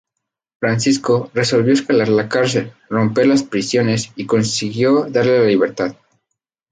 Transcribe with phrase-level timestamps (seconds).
[0.59, 5.95] Francisco, resolvió escalar la cárcel, romper las prisiones y consiguió darle la libertad.